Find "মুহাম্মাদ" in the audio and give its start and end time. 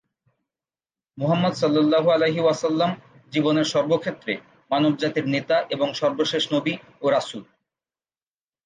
1.17-1.53